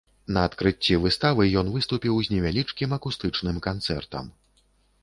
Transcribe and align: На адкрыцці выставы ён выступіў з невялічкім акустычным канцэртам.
На 0.35 0.45
адкрыцці 0.47 0.95
выставы 1.03 1.43
ён 1.63 1.67
выступіў 1.75 2.15
з 2.29 2.35
невялічкім 2.35 2.97
акустычным 2.99 3.63
канцэртам. 3.69 4.25